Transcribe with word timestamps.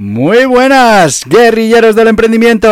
Muy 0.00 0.44
buenas, 0.44 1.24
guerrilleros 1.26 1.96
del 1.96 2.06
emprendimiento. 2.06 2.68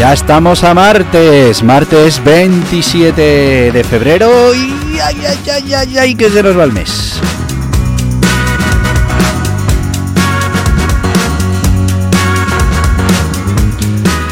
Ya 0.00 0.12
estamos 0.12 0.64
a 0.64 0.74
martes, 0.74 1.62
martes 1.62 2.24
27 2.24 3.70
de 3.70 3.84
febrero 3.84 4.52
y 4.52 4.98
ay, 4.98 5.16
ay, 5.24 5.38
ay, 5.48 5.74
ay, 5.74 5.98
ay, 5.98 6.14
que 6.16 6.28
se 6.28 6.42
nos 6.42 6.58
va 6.58 6.64
el 6.64 6.72
mes. 6.72 7.20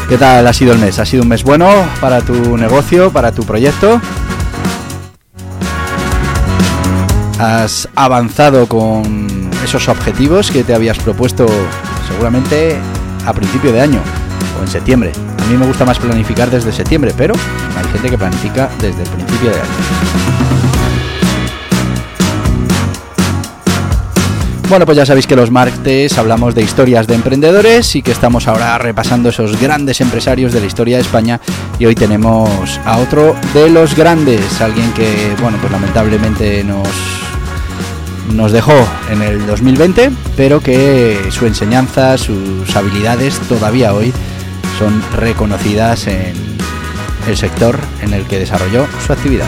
¿Qué 0.09 0.17
tal 0.17 0.47
ha 0.47 0.53
sido 0.53 0.71
el 0.71 0.79
mes? 0.79 0.99
¿Ha 0.99 1.05
sido 1.05 1.23
un 1.23 1.29
mes 1.29 1.43
bueno 1.43 1.69
para 1.99 2.21
tu 2.21 2.57
negocio, 2.57 3.11
para 3.11 3.33
tu 3.33 3.43
proyecto? 3.43 3.99
¿Has 7.39 7.89
avanzado 7.93 8.67
con 8.67 9.51
esos 9.65 9.89
objetivos 9.89 10.49
que 10.49 10.63
te 10.63 10.73
habías 10.73 10.97
propuesto 10.97 11.45
seguramente 12.07 12.77
a 13.25 13.33
principio 13.33 13.73
de 13.73 13.81
año 13.81 13.99
o 14.57 14.63
en 14.63 14.69
septiembre? 14.69 15.11
A 15.43 15.45
mí 15.51 15.57
me 15.57 15.65
gusta 15.65 15.83
más 15.83 15.99
planificar 15.99 16.49
desde 16.49 16.71
septiembre, 16.71 17.13
pero 17.17 17.33
hay 17.77 17.91
gente 17.91 18.09
que 18.09 18.17
planifica 18.17 18.69
desde 18.79 19.03
el 19.03 19.09
principio 19.09 19.49
de 19.49 19.57
año. 19.57 20.46
Bueno, 24.69 24.85
pues 24.85 24.97
ya 24.97 25.05
sabéis 25.05 25.27
que 25.27 25.37
los 25.37 25.49
martes 25.49 26.17
hablamos 26.17 26.53
de 26.53 26.61
historias 26.61 27.07
de 27.07 27.15
emprendedores 27.15 27.95
y 27.95 28.01
que 28.01 28.11
estamos 28.11 28.49
ahora 28.49 28.77
repasando 28.77 29.29
esos 29.29 29.57
grandes 29.61 30.01
empresarios 30.01 30.51
de 30.51 30.59
la 30.59 30.65
historia 30.65 30.97
de 30.97 31.03
España 31.03 31.39
y 31.79 31.85
hoy 31.85 31.95
tenemos 31.95 32.77
a 32.83 32.97
otro 32.97 33.33
de 33.53 33.69
los 33.69 33.95
grandes, 33.95 34.59
alguien 34.59 34.91
que, 34.91 35.33
bueno, 35.41 35.57
pues 35.61 35.71
lamentablemente 35.71 36.65
nos 36.65 36.87
nos 38.33 38.51
dejó 38.51 38.75
en 39.09 39.21
el 39.21 39.47
2020, 39.47 40.11
pero 40.35 40.59
que 40.59 41.17
su 41.31 41.45
enseñanza, 41.45 42.17
sus 42.17 42.75
habilidades 42.75 43.39
todavía 43.47 43.93
hoy 43.93 44.11
son 44.77 45.01
reconocidas 45.15 46.07
en 46.07 46.35
el 47.25 47.37
sector 47.37 47.79
en 48.01 48.13
el 48.13 48.25
que 48.25 48.39
desarrolló 48.39 48.85
su 49.05 49.13
actividad. 49.13 49.47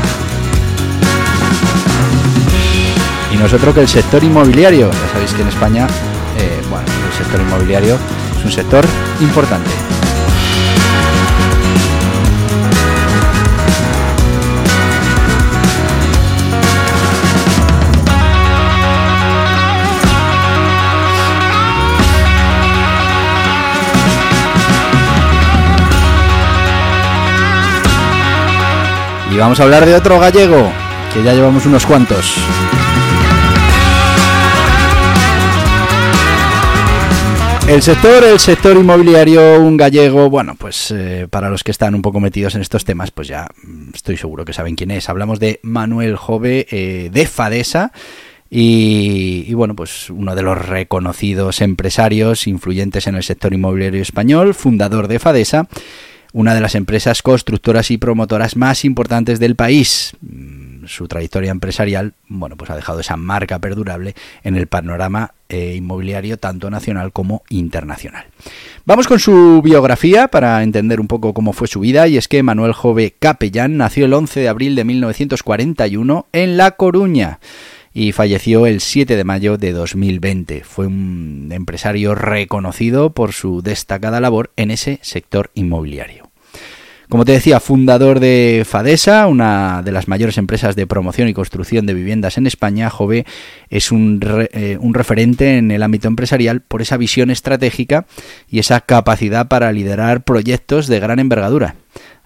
Y 3.40 3.42
nosotros 3.42 3.74
que 3.74 3.80
el 3.80 3.88
sector 3.88 4.22
inmobiliario, 4.22 4.92
ya 4.92 5.14
sabéis 5.14 5.32
que 5.32 5.44
en 5.44 5.48
España, 5.48 5.88
eh, 6.38 6.62
bueno, 6.70 6.86
el 6.86 7.18
sector 7.18 7.40
inmobiliario 7.40 7.98
es 8.38 8.44
un 8.44 8.52
sector 8.52 8.86
importante. 9.22 9.70
Y 29.32 29.38
vamos 29.38 29.62
a 29.62 29.64
hablar 29.64 29.86
de 29.86 29.96
otro 29.96 30.20
gallego, 30.20 30.70
que 31.14 31.24
ya 31.24 31.34
llevamos 31.34 31.66
unos 31.66 31.86
cuantos. 31.86 32.36
El 37.70 37.84
sector, 37.84 38.24
el 38.24 38.40
sector 38.40 38.76
inmobiliario, 38.76 39.62
un 39.62 39.78
gallego, 39.78 40.28
bueno, 40.28 40.56
pues 40.56 40.90
eh, 40.90 41.28
para 41.30 41.52
los 41.52 41.64
que 41.64 41.70
están 41.70 41.94
un 41.94 42.02
poco 42.02 42.20
metidos 42.20 42.56
en 42.56 42.62
estos 42.62 42.84
temas, 42.84 43.12
pues 43.12 43.28
ya 43.28 43.48
mm, 43.62 43.92
estoy 43.94 44.18
seguro 44.18 44.44
que 44.44 44.54
saben 44.54 44.76
quién 44.76 44.90
es. 44.90 45.08
Hablamos 45.08 45.40
de 45.40 45.60
Manuel 45.62 46.16
Jove 46.16 46.66
eh, 46.72 47.12
de 47.14 47.28
Fadesa. 47.28 47.92
Y, 48.50 49.46
y, 49.48 49.54
bueno, 49.54 49.76
pues 49.76 50.10
uno 50.10 50.34
de 50.34 50.42
los 50.42 50.58
reconocidos 50.58 51.62
empresarios 51.62 52.48
influyentes 52.48 53.06
en 53.06 53.14
el 53.14 53.22
sector 53.22 53.54
inmobiliario 53.54 54.02
español, 54.02 54.56
fundador 54.56 55.08
de 55.08 55.20
Fadesa, 55.20 55.68
una 56.34 56.56
de 56.56 56.62
las 56.62 56.74
empresas 56.74 57.22
constructoras 57.22 57.92
y 57.92 58.00
promotoras 58.00 58.56
más 58.56 58.84
importantes 58.84 59.40
del 59.40 59.56
país. 59.56 60.18
Su 60.90 61.08
trayectoria 61.08 61.52
empresarial, 61.52 62.14
bueno, 62.28 62.58
pues 62.58 62.72
ha 62.72 62.76
dejado 62.76 63.00
esa 63.00 63.16
marca 63.16 63.60
perdurable 63.60 64.16
en 64.44 64.56
el 64.56 64.66
panorama 64.66 65.34
eh, 65.48 65.76
inmobiliario 65.76 66.38
tanto 66.38 66.70
nacional 66.72 67.12
como 67.12 67.44
internacional. 67.50 68.26
Vamos 68.86 69.08
con 69.08 69.20
su 69.20 69.62
biografía 69.64 70.30
para 70.30 70.64
entender 70.64 71.00
un 71.00 71.08
poco 71.08 71.36
cómo 71.36 71.54
fue 71.54 71.68
su 71.68 71.80
vida 71.80 72.08
y 72.08 72.18
es 72.18 72.28
que 72.28 72.42
Manuel 72.42 72.74
Jove 72.74 73.14
Capellán 73.20 73.78
nació 73.78 74.06
el 74.06 74.14
11 74.14 74.40
de 74.40 74.50
abril 74.50 74.76
de 74.76 74.84
1941 74.84 76.26
en 76.34 76.58
La 76.58 76.72
Coruña 76.72 77.40
y 77.94 78.12
falleció 78.12 78.66
el 78.66 78.82
7 78.82 79.16
de 79.16 79.24
mayo 79.24 79.58
de 79.58 79.74
2020. 79.74 80.64
Fue 80.64 80.88
un 80.88 81.50
empresario 81.52 82.16
reconocido 82.16 83.12
por 83.12 83.34
su 83.34 83.62
destacada 83.62 84.20
labor 84.20 84.52
en 84.56 84.72
ese 84.72 85.00
sector 85.02 85.52
inmobiliario. 85.54 86.29
Como 87.10 87.26
te 87.26 87.32
decía, 87.32 87.60
fundador 87.60 88.20
de 88.20 88.64
Fadesa, 88.68 89.26
una 89.26 89.82
de 89.82 89.92
las 89.92 90.08
mayores 90.08 90.38
empresas 90.38 90.76
de 90.76 90.86
promoción 90.86 91.28
y 91.28 91.34
construcción 91.34 91.88
de 91.88 91.96
viviendas 91.96 92.38
en 92.38 92.46
España, 92.46 92.92
Jove 92.92 93.26
es 93.72 93.92
un, 93.92 94.22
re, 94.22 94.48
eh, 94.54 94.78
un, 94.80 94.94
referente 94.94 95.58
en 95.58 95.72
el 95.72 95.82
ámbito 95.82 96.08
empresarial 96.08 96.62
por 96.62 96.84
esa 96.84 96.98
visión 96.98 97.32
estratégica 97.32 98.06
y 98.48 98.60
esa 98.60 98.82
capacidad 98.82 99.48
para 99.48 99.72
liderar 99.72 100.22
proyectos 100.22 100.86
de 100.86 101.00
gran 101.00 101.18
envergadura. 101.18 101.78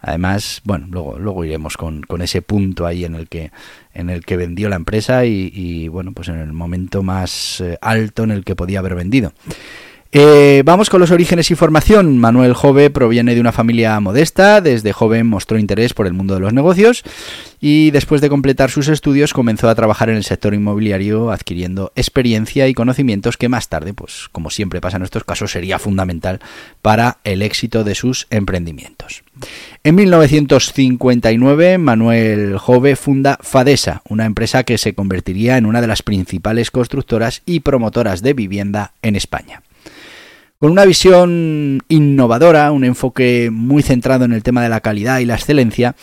Además, 0.01 0.59
bueno, 0.65 0.87
luego, 0.91 1.17
luego 1.17 1.45
iremos 1.45 1.77
con, 1.77 2.01
con, 2.01 2.21
ese 2.21 2.41
punto 2.41 2.85
ahí 2.85 3.05
en 3.05 3.15
el 3.15 3.29
que, 3.29 3.51
en 3.93 4.09
el 4.09 4.25
que 4.25 4.35
vendió 4.35 4.67
la 4.67 4.75
empresa 4.75 5.25
y, 5.25 5.49
y 5.55 5.87
bueno, 5.87 6.11
pues 6.11 6.27
en 6.27 6.39
el 6.39 6.51
momento 6.51 7.03
más 7.03 7.61
eh, 7.61 7.77
alto 7.81 8.23
en 8.23 8.31
el 8.31 8.43
que 8.43 8.57
podía 8.57 8.79
haber 8.79 8.95
vendido. 8.95 9.31
Eh, 10.15 10.61
vamos 10.63 10.91
con 10.91 10.99
los 10.99 11.09
orígenes 11.09 11.49
y 11.49 11.55
formación. 11.55 12.19
Manuel 12.19 12.53
Jove 12.53 12.91
proviene 12.91 13.33
de 13.33 13.41
una 13.41 13.51
familia 13.51 13.99
modesta. 13.99 14.61
Desde 14.61 14.93
joven 14.93 15.25
mostró 15.25 15.57
interés 15.57 15.95
por 15.95 16.05
el 16.05 16.13
mundo 16.13 16.35
de 16.35 16.39
los 16.39 16.53
negocios 16.53 17.03
y 17.59 17.89
después 17.89 18.21
de 18.21 18.29
completar 18.29 18.69
sus 18.69 18.89
estudios 18.89 19.33
comenzó 19.33 19.69
a 19.69 19.75
trabajar 19.75 20.11
en 20.11 20.17
el 20.17 20.23
sector 20.23 20.53
inmobiliario 20.53 21.31
adquiriendo 21.31 21.91
experiencia 21.95 22.67
y 22.67 22.75
conocimientos 22.75 23.37
que 23.37 23.49
más 23.49 23.69
tarde, 23.69 23.95
pues 23.95 24.29
como 24.31 24.51
siempre 24.51 24.81
pasa 24.81 24.97
en 24.97 25.03
estos 25.03 25.23
casos, 25.23 25.51
sería 25.51 25.79
fundamental 25.79 26.41
para 26.83 27.17
el 27.23 27.41
éxito 27.41 27.83
de 27.83 27.95
sus 27.95 28.27
emprendimientos. 28.29 29.23
En 29.83 29.95
1959 29.95 31.79
Manuel 31.79 32.59
Jove 32.59 32.95
funda 32.95 33.39
Fadesa, 33.41 34.03
una 34.07 34.25
empresa 34.25 34.63
que 34.63 34.77
se 34.77 34.93
convertiría 34.93 35.57
en 35.57 35.65
una 35.65 35.81
de 35.81 35.87
las 35.87 36.03
principales 36.03 36.69
constructoras 36.69 37.41
y 37.47 37.61
promotoras 37.61 38.21
de 38.21 38.33
vivienda 38.33 38.91
en 39.01 39.15
España. 39.15 39.63
Con 40.63 40.71
una 40.71 40.85
visión 40.85 41.83
innovadora, 41.89 42.71
un 42.71 42.85
enfoque 42.85 43.49
muy 43.51 43.83
centrado 43.83 44.23
en 44.23 44.31
el 44.31 44.43
tema 44.43 44.63
de 44.63 44.69
la 44.69 44.79
calidad 44.79 45.19
y 45.19 45.25
la 45.25 45.35
excelencia, 45.35 45.93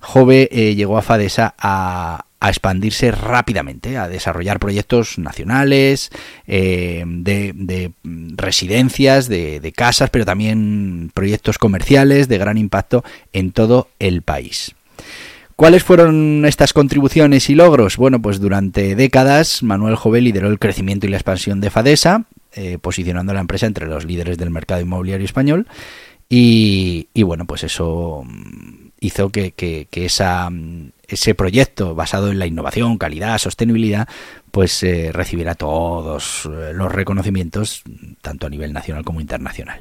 Jove 0.00 0.48
eh, 0.50 0.74
llegó 0.74 0.98
a 0.98 1.02
Fadesa 1.02 1.54
a, 1.56 2.24
expandirse 2.42 3.12
rápidamente, 3.12 3.96
a 3.96 4.08
desarrollar 4.08 4.58
proyectos 4.58 5.18
nacionales, 5.20 6.10
eh, 6.48 7.04
de, 7.06 7.52
de, 7.54 7.92
residencias, 8.02 9.28
de, 9.28 9.60
de 9.60 9.70
casas, 9.70 10.10
pero 10.10 10.24
también 10.24 11.12
proyectos 11.14 11.56
comerciales 11.56 12.26
de 12.26 12.38
gran 12.38 12.58
impacto 12.58 13.04
en 13.32 13.52
todo 13.52 13.86
el 14.00 14.22
país. 14.22 14.74
¿Cuáles 15.54 15.84
fueron 15.84 16.44
estas 16.44 16.72
contribuciones 16.72 17.50
y 17.50 17.54
logros? 17.54 17.96
Bueno, 17.96 18.20
pues 18.20 18.40
durante 18.40 18.96
décadas 18.96 19.62
Manuel 19.62 19.94
Jove 19.94 20.20
lideró 20.20 20.48
el 20.48 20.58
crecimiento 20.58 21.06
y 21.06 21.10
la 21.10 21.18
expansión 21.18 21.60
de 21.60 21.70
Fadesa, 21.70 22.24
eh, 22.52 22.78
posicionando 22.78 23.32
a 23.32 23.34
la 23.34 23.40
empresa 23.40 23.66
entre 23.66 23.86
los 23.86 24.04
líderes 24.04 24.38
del 24.38 24.50
mercado 24.50 24.80
inmobiliario 24.80 25.24
español 25.24 25.66
y, 26.30 27.08
bueno, 27.22 27.46
pues 27.46 27.64
eso 27.64 28.22
hizo 29.00 29.30
que, 29.30 29.52
que, 29.52 29.88
esa, 30.04 30.50
ese 31.06 31.34
proyecto 31.34 31.94
basado 31.94 32.30
en 32.30 32.38
la 32.38 32.46
innovación, 32.46 32.98
calidad, 32.98 33.38
sostenibilidad, 33.38 34.08
pues 34.50 34.82
eh, 34.82 35.10
recibirá 35.12 35.54
todos 35.54 36.46
eh, 36.46 36.72
los 36.74 36.92
reconocimientos, 36.92 37.82
tanto 38.20 38.46
a 38.46 38.50
nivel 38.50 38.72
nacional 38.72 39.04
como 39.04 39.20
internacional. 39.20 39.80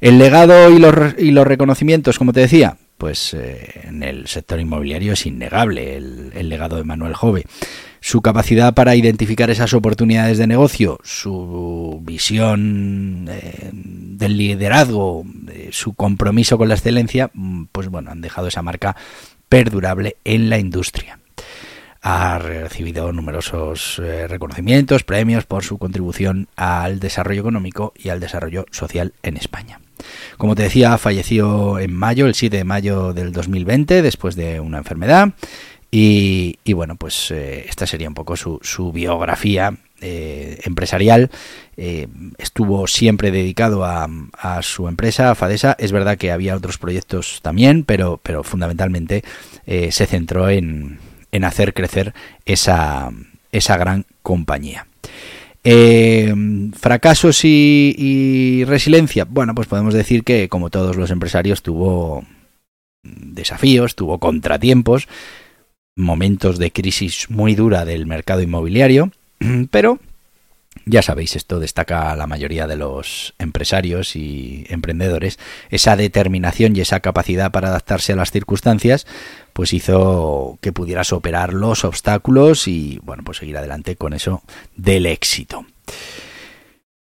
El 0.00 0.18
legado 0.18 0.70
y 0.70 0.78
los, 0.78 0.94
y 1.18 1.30
los 1.30 1.46
reconocimientos, 1.46 2.18
como 2.18 2.32
te 2.32 2.40
decía, 2.40 2.76
pues 3.00 3.34
eh, 3.34 3.80
en 3.84 4.02
el 4.02 4.26
sector 4.26 4.60
inmobiliario 4.60 5.14
es 5.14 5.26
innegable 5.26 5.96
el, 5.96 6.48
legado 6.48 6.76
de 6.76 6.84
Manuel 6.84 7.14
Jove. 7.14 7.44
Su 8.00 8.22
capacidad 8.22 8.74
para 8.74 8.96
identificar 8.96 9.50
esas 9.50 9.74
oportunidades 9.74 10.38
de 10.38 10.46
negocio, 10.46 10.98
su 11.02 12.00
visión 12.02 13.26
del 13.26 14.36
liderazgo, 14.36 15.24
su 15.70 15.94
compromiso 15.94 16.56
con 16.58 16.68
la 16.68 16.74
excelencia, 16.74 17.30
mm, 17.34 17.64
pues 17.72 17.88
bueno, 17.88 18.10
han 18.10 18.20
dejado 18.20 18.48
esa 18.48 18.62
marca 18.62 18.96
perdurable 19.48 20.16
en 20.24 20.48
la 20.48 20.58
industria. 20.58 21.18
Ha 22.02 22.38
recibido 22.38 23.12
numerosos 23.12 24.00
eh, 24.02 24.26
reconocimientos, 24.26 25.04
premios 25.04 25.44
por 25.44 25.64
su 25.64 25.76
contribución 25.76 26.48
al 26.56 26.98
desarrollo 26.98 27.42
económico 27.42 27.92
y 27.94 28.08
al 28.08 28.20
desarrollo 28.20 28.64
social 28.70 29.12
en 29.22 29.36
España. 29.36 29.80
Como 30.38 30.54
te 30.54 30.62
decía, 30.62 30.96
falleció 30.96 31.78
en 31.78 31.92
mayo, 31.94 32.26
el 32.26 32.34
7 32.34 32.56
de 32.56 32.64
mayo 32.64 33.12
del 33.12 33.32
2020, 33.32 34.00
después 34.00 34.34
de 34.34 34.60
una 34.60 34.78
enfermedad. 34.78 35.34
Y, 35.90 36.56
bueno, 36.72 36.96
pues 36.96 37.30
eh, 37.30 37.64
esta 37.68 37.86
sería 37.86 38.08
un 38.08 38.14
poco 38.14 38.36
su, 38.36 38.92
biografía 38.92 39.76
eh, 40.00 40.60
empresarial. 40.64 41.30
estuvo 41.76 42.86
siempre 42.86 43.30
dedicado 43.30 43.84
a, 43.84 44.08
su 44.62 44.88
empresa, 44.88 45.34
Fadesa. 45.34 45.76
Es 45.78 45.92
verdad 45.92 46.16
que 46.16 46.30
había 46.30 46.56
otros 46.56 46.78
proyectos 46.78 47.40
también, 47.42 47.84
pero, 47.84 48.20
pero 48.22 48.44
fundamentalmente 48.44 49.24
se 49.66 50.06
centró 50.06 50.48
en, 50.48 50.98
en 51.32 51.44
hacer 51.44 51.74
crecer 51.74 52.14
esa, 52.44 53.10
esa 53.52 53.76
gran 53.76 54.06
compañía. 54.22 54.86
Eh, 55.62 56.34
fracasos 56.74 57.44
y, 57.44 58.64
resiliencia. 58.66 59.24
Bueno, 59.24 59.54
pues 59.54 59.68
podemos 59.68 59.94
decir 59.94 60.24
que 60.24 60.48
como 60.48 60.70
todos 60.70 60.96
los 60.96 61.10
empresarios 61.10 61.62
tuvo 61.62 62.24
desafíos, 63.02 63.94
tuvo 63.94 64.18
contratiempos, 64.18 65.08
momentos 66.00 66.58
de 66.58 66.72
crisis 66.72 67.30
muy 67.30 67.54
dura 67.54 67.84
del 67.84 68.06
mercado 68.06 68.42
inmobiliario, 68.42 69.12
pero 69.70 69.98
ya 70.86 71.02
sabéis, 71.02 71.36
esto 71.36 71.60
destaca 71.60 72.14
la 72.16 72.26
mayoría 72.26 72.66
de 72.66 72.76
los 72.76 73.34
empresarios 73.38 74.16
y 74.16 74.66
emprendedores, 74.68 75.38
esa 75.68 75.96
determinación 75.96 76.74
y 76.74 76.80
esa 76.80 77.00
capacidad 77.00 77.50
para 77.50 77.68
adaptarse 77.68 78.12
a 78.12 78.16
las 78.16 78.30
circunstancias, 78.30 79.06
pues 79.52 79.72
hizo 79.72 80.58
que 80.60 80.72
pudieras 80.72 81.12
operar 81.12 81.52
los 81.52 81.84
obstáculos 81.84 82.66
y, 82.66 83.00
bueno, 83.02 83.22
pues 83.24 83.38
seguir 83.38 83.56
adelante 83.56 83.96
con 83.96 84.14
eso 84.14 84.42
del 84.76 85.06
éxito. 85.06 85.66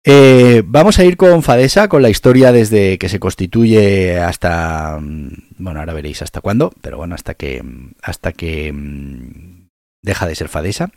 Eh, 0.05 0.63
vamos 0.65 0.99
a 0.99 1.05
ir 1.05 1.19
con 1.19 1.43
Fadesa, 1.43 1.89
con 1.89 2.01
la 2.01 2.09
historia 2.09 2.53
desde 2.53 2.97
que 2.97 3.11
se 3.11 3.21
constituye 3.21 4.19
hasta, 4.19 4.99
mm, 4.99 5.29
bueno, 5.59 5.81
ahora 5.81 5.93
veréis 5.93 6.23
hasta 6.23 6.41
cuándo, 6.41 6.73
pero 6.81 6.97
bueno, 6.97 7.15
hasta 7.15 7.35
que, 7.35 7.63
hasta 8.03 8.33
que 8.33 8.73
mm, 8.73 9.69
deja 10.03 10.27
de 10.27 10.35
ser 10.35 10.49
Fadesa. 10.49 10.91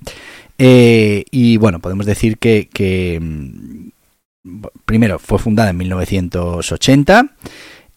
Eh, 0.58 1.26
y 1.32 1.58
bueno, 1.58 1.80
podemos 1.80 2.06
decir 2.06 2.38
que, 2.38 3.20
mm, 3.22 3.90
primero 4.86 5.20
fue 5.20 5.40
fundada 5.40 5.72
en 5.72 5.78
1980 5.78 7.36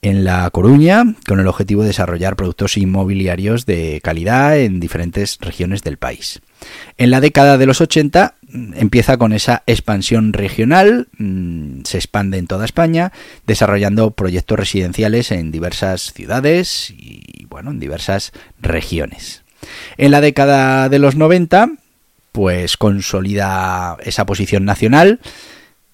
en 0.02 0.24
La 0.24 0.48
Coruña 0.50 1.04
con 1.26 1.40
el 1.40 1.48
objetivo 1.48 1.82
de 1.82 1.88
desarrollar 1.88 2.36
productos 2.36 2.76
inmobiliarios 2.76 3.66
de 3.66 4.00
calidad 4.02 4.58
en 4.58 4.80
diferentes 4.80 5.38
regiones 5.40 5.82
del 5.82 5.96
país. 5.98 6.40
En 6.98 7.10
la 7.10 7.20
década 7.20 7.58
de 7.58 7.66
los 7.66 7.80
80 7.80 8.34
mm, 8.48 8.74
empieza 8.76 9.16
con 9.18 9.32
esa 9.32 9.62
expansión 9.66 10.32
regional, 10.32 11.08
mm, 11.18 11.82
se 11.84 11.98
expande 11.98 12.38
en 12.38 12.46
toda 12.46 12.64
España, 12.64 13.12
desarrollando 13.46 14.12
proyectos 14.12 14.58
residenciales 14.58 15.30
en 15.30 15.50
diversas 15.50 16.12
ciudades 16.12 16.90
y 16.90 17.46
bueno, 17.48 17.70
en 17.70 17.80
diversas 17.80 18.32
regiones. 18.60 19.42
En 19.96 20.10
la 20.10 20.20
década 20.20 20.88
de 20.88 20.98
los 20.98 21.16
90, 21.16 21.70
pues 22.32 22.76
consolida 22.76 23.96
esa 24.04 24.26
posición 24.26 24.64
nacional, 24.64 25.20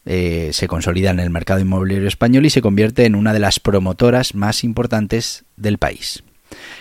eh, 0.04 0.50
se 0.52 0.66
consolida 0.66 1.10
en 1.10 1.20
el 1.20 1.30
mercado 1.30 1.60
inmobiliario 1.60 2.08
español 2.08 2.44
y 2.44 2.50
se 2.50 2.60
convierte 2.62 3.04
en 3.04 3.14
una 3.14 3.32
de 3.32 3.38
las 3.38 3.60
promotoras 3.60 4.34
más 4.34 4.64
importantes 4.64 5.44
del 5.56 5.78
país. 5.78 6.24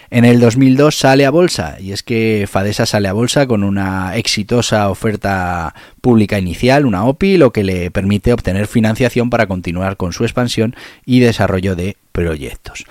En 0.10 0.26
el 0.26 0.42
2002 0.42 0.98
sale 0.98 1.26
a 1.26 1.30
bolsa 1.30 1.78
y 1.80 1.94
es 1.94 2.04
que 2.04 2.46
Fadesa 2.50 2.86
sale 2.86 3.08
a 3.08 3.14
bolsa 3.14 3.48
con 3.48 3.64
una 3.64 4.18
exitosa 4.18 4.90
oferta 4.90 5.74
pública 6.02 6.38
inicial, 6.38 6.86
una 6.86 7.06
OPI, 7.06 7.38
lo 7.38 7.54
que 7.54 7.64
le 7.64 7.92
permite 7.92 8.34
obtener 8.34 8.68
financiación 8.68 9.30
para 9.30 9.48
continuar 9.48 9.96
con 9.96 10.12
su 10.12 10.26
expansión 10.26 10.76
y 11.06 11.22
desarrollo 11.22 11.78
de 11.78 11.96
proyectos. 12.12 12.86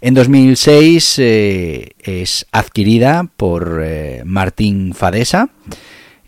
En 0.00 0.14
2006 0.14 1.18
eh, 1.18 1.90
es 2.02 2.46
adquirida 2.52 3.28
por 3.36 3.80
eh, 3.84 4.22
Martín 4.24 4.94
Fadesa. 4.94 5.50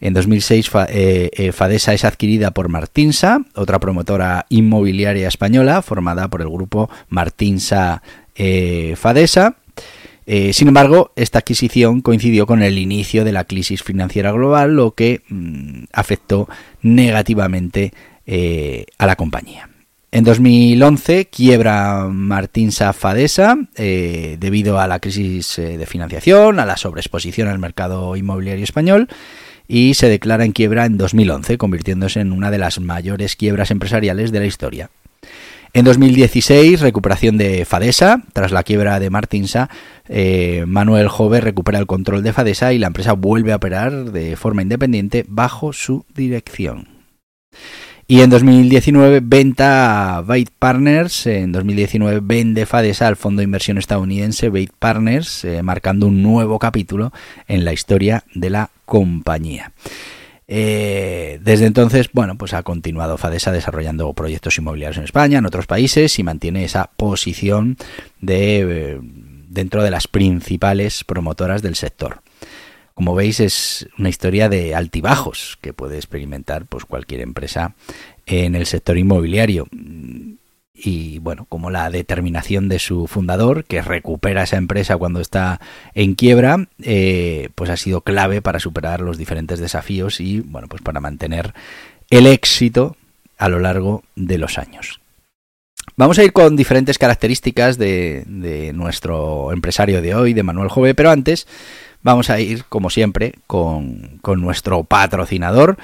En 0.00 0.12
2006 0.12 0.70
eh, 0.90 1.52
Fadesa 1.52 1.94
es 1.94 2.04
adquirida 2.04 2.50
por 2.50 2.68
Martinsa, 2.68 3.40
otra 3.54 3.80
promotora 3.80 4.44
inmobiliaria 4.50 5.26
española 5.26 5.80
formada 5.80 6.28
por 6.28 6.42
el 6.42 6.50
grupo 6.50 6.90
Martinsa 7.08 8.02
Fadesa. 8.96 9.56
Sin 10.26 10.68
embargo, 10.68 11.12
esta 11.16 11.40
adquisición 11.40 12.00
coincidió 12.00 12.46
con 12.46 12.62
el 12.62 12.78
inicio 12.78 13.24
de 13.24 13.32
la 13.32 13.44
crisis 13.44 13.82
financiera 13.82 14.32
global, 14.32 14.74
lo 14.74 14.92
que 14.92 15.22
mm, 15.28 15.84
afectó 15.92 16.48
negativamente 16.82 17.92
a 18.98 19.06
la 19.06 19.16
compañía. 19.16 19.68
En 20.14 20.22
2011 20.22 21.26
quiebra 21.26 22.06
Martín 22.08 22.70
Safadesa 22.70 23.58
eh, 23.74 24.36
debido 24.38 24.78
a 24.78 24.86
la 24.86 25.00
crisis 25.00 25.58
eh, 25.58 25.76
de 25.76 25.86
financiación, 25.86 26.60
a 26.60 26.66
la 26.66 26.76
sobreexposición 26.76 27.48
al 27.48 27.58
mercado 27.58 28.14
inmobiliario 28.14 28.62
español 28.62 29.08
y 29.66 29.94
se 29.94 30.08
declara 30.08 30.44
en 30.44 30.52
quiebra 30.52 30.86
en 30.86 30.98
2011, 30.98 31.58
convirtiéndose 31.58 32.20
en 32.20 32.30
una 32.30 32.52
de 32.52 32.58
las 32.58 32.78
mayores 32.78 33.34
quiebras 33.34 33.72
empresariales 33.72 34.30
de 34.30 34.38
la 34.38 34.46
historia. 34.46 34.90
En 35.76 35.84
2016, 35.84 36.80
recuperación 36.80 37.36
de 37.36 37.64
Fadesa. 37.64 38.22
Tras 38.32 38.52
la 38.52 38.62
quiebra 38.62 39.00
de 39.00 39.10
Martinsa, 39.10 39.68
eh, 40.08 40.62
Manuel 40.68 41.08
Jove 41.08 41.40
recupera 41.40 41.80
el 41.80 41.86
control 41.86 42.22
de 42.22 42.32
Fadesa 42.32 42.72
y 42.72 42.78
la 42.78 42.86
empresa 42.86 43.14
vuelve 43.14 43.50
a 43.50 43.56
operar 43.56 44.12
de 44.12 44.36
forma 44.36 44.62
independiente 44.62 45.24
bajo 45.26 45.72
su 45.72 46.06
dirección. 46.14 46.86
Y 48.06 48.20
en 48.20 48.30
2019 48.30 49.18
venta 49.20 50.18
a 50.18 50.20
Bait 50.20 50.48
Partners, 50.56 51.26
en 51.26 51.50
2019 51.50 52.20
vende 52.22 52.66
Fadesa 52.66 53.08
al 53.08 53.16
fondo 53.16 53.40
de 53.40 53.44
inversión 53.44 53.76
estadounidense 53.76 54.50
Bait 54.50 54.70
Partners, 54.78 55.44
eh, 55.44 55.60
marcando 55.64 56.06
un 56.06 56.22
nuevo 56.22 56.60
capítulo 56.60 57.12
en 57.48 57.64
la 57.64 57.72
historia 57.72 58.22
de 58.32 58.50
la 58.50 58.70
compañía. 58.84 59.72
Eh, 60.46 61.38
desde 61.42 61.66
entonces, 61.66 62.10
bueno, 62.12 62.36
pues 62.36 62.52
ha 62.52 62.62
continuado 62.62 63.16
Fadesa 63.16 63.50
desarrollando 63.50 64.12
proyectos 64.12 64.58
inmobiliarios 64.58 64.98
en 64.98 65.04
España, 65.04 65.38
en 65.38 65.46
otros 65.46 65.66
países 65.66 66.18
y 66.18 66.22
mantiene 66.22 66.64
esa 66.64 66.90
posición 66.96 67.76
de 68.20 68.60
eh, 68.60 69.00
dentro 69.00 69.82
de 69.82 69.90
las 69.90 70.06
principales 70.08 71.04
promotoras 71.04 71.62
del 71.62 71.76
sector. 71.76 72.20
Como 72.94 73.14
veis, 73.14 73.40
es 73.40 73.88
una 73.98 74.08
historia 74.08 74.48
de 74.48 74.74
altibajos 74.74 75.58
que 75.60 75.72
puede 75.72 75.96
experimentar 75.96 76.66
pues, 76.66 76.84
cualquier 76.84 77.22
empresa 77.22 77.74
en 78.26 78.54
el 78.54 78.66
sector 78.66 78.98
inmobiliario. 78.98 79.66
Y 80.74 81.20
bueno, 81.20 81.46
como 81.48 81.70
la 81.70 81.88
determinación 81.88 82.68
de 82.68 82.80
su 82.80 83.06
fundador, 83.06 83.64
que 83.64 83.80
recupera 83.80 84.42
esa 84.42 84.56
empresa 84.56 84.96
cuando 84.96 85.20
está 85.20 85.60
en 85.94 86.14
quiebra, 86.14 86.66
eh, 86.82 87.50
pues 87.54 87.70
ha 87.70 87.76
sido 87.76 88.00
clave 88.00 88.42
para 88.42 88.58
superar 88.58 89.00
los 89.00 89.16
diferentes 89.16 89.60
desafíos 89.60 90.20
y 90.20 90.40
bueno, 90.40 90.66
pues 90.68 90.82
para 90.82 91.00
mantener 91.00 91.54
el 92.10 92.26
éxito 92.26 92.96
a 93.38 93.48
lo 93.48 93.60
largo 93.60 94.02
de 94.16 94.38
los 94.38 94.58
años. 94.58 95.00
Vamos 95.96 96.18
a 96.18 96.24
ir 96.24 96.32
con 96.32 96.56
diferentes 96.56 96.98
características 96.98 97.78
de, 97.78 98.24
de 98.26 98.72
nuestro 98.72 99.52
empresario 99.52 100.02
de 100.02 100.14
hoy, 100.14 100.32
de 100.34 100.42
Manuel 100.42 100.70
Jove, 100.70 100.94
pero 100.94 101.10
antes 101.10 101.46
vamos 102.04 102.30
a 102.30 102.38
ir, 102.38 102.64
como 102.66 102.90
siempre, 102.90 103.34
con, 103.48 104.20
nuestro 104.36 104.84
patrocinador, 104.84 105.76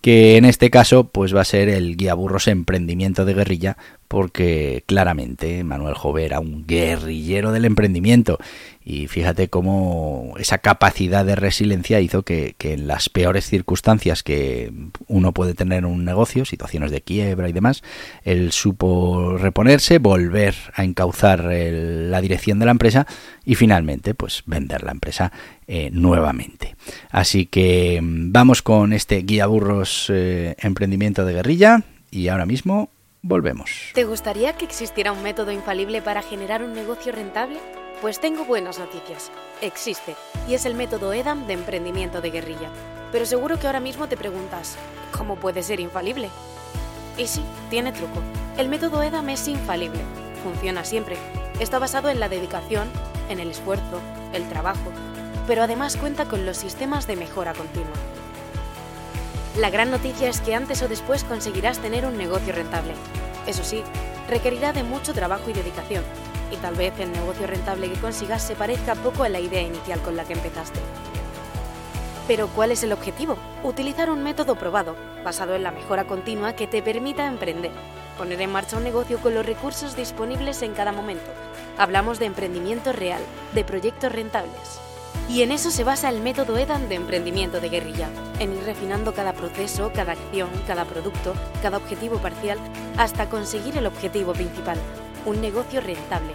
que 0.00 0.36
en 0.36 0.44
este 0.44 0.70
caso 0.70 1.08
pues 1.08 1.34
va 1.34 1.40
a 1.40 1.44
ser 1.44 1.68
el 1.68 1.96
Guía 1.96 2.14
Burros 2.14 2.48
Emprendimiento 2.48 3.24
de 3.24 3.34
Guerrilla, 3.34 3.76
porque 4.08 4.84
claramente 4.86 5.62
Manuel 5.64 5.94
Jove 5.94 6.24
era 6.24 6.40
un 6.40 6.66
guerrillero 6.66 7.52
del 7.52 7.64
emprendimiento 7.64 8.38
Y 8.90 9.06
fíjate 9.06 9.48
cómo 9.48 10.32
esa 10.38 10.56
capacidad 10.56 11.22
de 11.26 11.36
resiliencia 11.36 12.00
hizo 12.00 12.22
que, 12.22 12.54
en 12.58 12.86
las 12.86 13.10
peores 13.10 13.44
circunstancias 13.44 14.22
que 14.22 14.72
uno 15.08 15.32
puede 15.32 15.52
tener 15.52 15.80
en 15.80 15.84
un 15.84 16.06
negocio, 16.06 16.46
situaciones 16.46 16.90
de 16.90 17.02
quiebra 17.02 17.50
y 17.50 17.52
demás, 17.52 17.82
él 18.24 18.50
supo 18.50 19.36
reponerse, 19.36 19.98
volver 19.98 20.54
a 20.72 20.84
encauzar 20.84 21.44
la 21.44 22.22
dirección 22.22 22.60
de 22.60 22.64
la 22.64 22.70
empresa 22.70 23.06
y 23.44 23.56
finalmente 23.56 24.14
pues 24.14 24.42
vender 24.46 24.82
la 24.84 24.92
empresa 24.92 25.32
eh, 25.66 25.90
nuevamente. 25.92 26.74
Así 27.10 27.44
que 27.44 28.00
mm, 28.02 28.32
vamos 28.32 28.62
con 28.62 28.94
este 28.94 29.16
guía 29.18 29.46
burros 29.48 30.06
eh, 30.08 30.56
emprendimiento 30.60 31.26
de 31.26 31.34
guerrilla 31.34 31.82
y 32.10 32.28
ahora 32.28 32.46
mismo 32.46 32.88
volvemos. 33.20 33.90
¿Te 33.92 34.04
gustaría 34.04 34.54
que 34.54 34.64
existiera 34.64 35.12
un 35.12 35.22
método 35.22 35.52
infalible 35.52 36.00
para 36.00 36.22
generar 36.22 36.62
un 36.62 36.72
negocio 36.72 37.12
rentable? 37.12 37.58
Pues 38.00 38.20
tengo 38.20 38.44
buenas 38.44 38.78
noticias. 38.78 39.32
Existe, 39.60 40.14
y 40.46 40.54
es 40.54 40.64
el 40.66 40.76
método 40.76 41.12
EDAM 41.12 41.48
de 41.48 41.54
emprendimiento 41.54 42.20
de 42.20 42.30
guerrilla. 42.30 42.70
Pero 43.10 43.26
seguro 43.26 43.58
que 43.58 43.66
ahora 43.66 43.80
mismo 43.80 44.06
te 44.06 44.16
preguntas, 44.16 44.76
¿cómo 45.10 45.34
puede 45.34 45.64
ser 45.64 45.80
infalible? 45.80 46.30
Y 47.16 47.26
sí, 47.26 47.42
tiene 47.70 47.90
truco. 47.90 48.22
El 48.56 48.68
método 48.68 49.02
EDAM 49.02 49.30
es 49.30 49.48
infalible. 49.48 49.98
Funciona 50.44 50.84
siempre. 50.84 51.16
Está 51.58 51.80
basado 51.80 52.08
en 52.08 52.20
la 52.20 52.28
dedicación, 52.28 52.88
en 53.30 53.40
el 53.40 53.50
esfuerzo, 53.50 54.00
el 54.32 54.48
trabajo, 54.48 54.92
pero 55.48 55.64
además 55.64 55.96
cuenta 55.96 56.26
con 56.26 56.46
los 56.46 56.56
sistemas 56.56 57.08
de 57.08 57.16
mejora 57.16 57.52
continua. 57.52 57.96
La 59.56 59.70
gran 59.70 59.90
noticia 59.90 60.28
es 60.28 60.40
que 60.40 60.54
antes 60.54 60.82
o 60.82 60.88
después 60.88 61.24
conseguirás 61.24 61.80
tener 61.80 62.06
un 62.06 62.16
negocio 62.16 62.52
rentable. 62.52 62.94
Eso 63.48 63.64
sí, 63.64 63.82
requerirá 64.28 64.72
de 64.72 64.84
mucho 64.84 65.14
trabajo 65.14 65.50
y 65.50 65.52
dedicación, 65.52 66.04
y 66.50 66.56
tal 66.56 66.74
vez 66.74 66.98
el 66.98 67.12
negocio 67.12 67.46
rentable 67.46 67.90
que 67.90 68.00
consigas 68.00 68.42
se 68.42 68.54
parezca 68.54 68.94
poco 68.94 69.24
a 69.24 69.28
la 69.28 69.40
idea 69.40 69.62
inicial 69.62 70.00
con 70.00 70.16
la 70.16 70.24
que 70.24 70.34
empezaste. 70.34 70.80
Pero 72.26 72.48
¿cuál 72.48 72.72
es 72.72 72.82
el 72.82 72.92
objetivo? 72.92 73.36
Utilizar 73.62 74.10
un 74.10 74.22
método 74.22 74.56
probado, 74.56 74.96
basado 75.24 75.54
en 75.54 75.62
la 75.62 75.72
mejora 75.72 76.04
continua 76.04 76.54
que 76.54 76.66
te 76.66 76.82
permita 76.82 77.26
emprender, 77.26 77.72
poner 78.18 78.40
en 78.42 78.52
marcha 78.52 78.76
un 78.76 78.84
negocio 78.84 79.18
con 79.18 79.34
los 79.34 79.46
recursos 79.46 79.96
disponibles 79.96 80.60
en 80.62 80.74
cada 80.74 80.92
momento. 80.92 81.30
Hablamos 81.78 82.18
de 82.18 82.26
emprendimiento 82.26 82.92
real, 82.92 83.22
de 83.54 83.64
proyectos 83.64 84.12
rentables. 84.12 84.80
Y 85.30 85.42
en 85.42 85.52
eso 85.52 85.70
se 85.70 85.84
basa 85.84 86.08
el 86.08 86.20
método 86.20 86.56
EDAN 86.58 86.88
de 86.88 86.96
emprendimiento 86.96 87.60
de 87.60 87.68
guerrilla, 87.68 88.08
en 88.38 88.52
ir 88.52 88.64
refinando 88.64 89.14
cada 89.14 89.32
proceso, 89.32 89.90
cada 89.94 90.12
acción, 90.12 90.48
cada 90.66 90.84
producto, 90.84 91.34
cada 91.62 91.76
objetivo 91.76 92.18
parcial, 92.18 92.58
hasta 92.96 93.28
conseguir 93.28 93.76
el 93.76 93.86
objetivo 93.86 94.32
principal, 94.32 94.78
un 95.24 95.40
negocio 95.40 95.80
rentable. 95.80 96.32